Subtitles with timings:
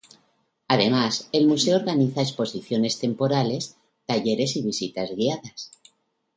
[0.67, 3.77] Además, el Museo organiza exposiciones temporales,
[4.07, 5.73] talleres y visitas guiadas.